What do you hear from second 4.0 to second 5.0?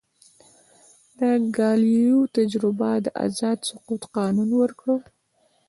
قانون ورکړ.